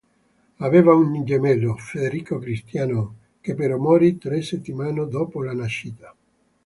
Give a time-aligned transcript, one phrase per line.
[0.67, 6.15] Aveva un gemello, Federico Cristiano, che però morì tre settimane dopo la nascita.